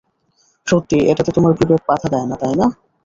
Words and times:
সত্যিই 0.67 1.07
এটাতে 1.11 1.31
তোমার 1.31 1.53
বিবেক 1.59 1.81
বাধা 1.87 2.07
দেয়না, 2.13 2.35
তাইনা? 2.41 2.65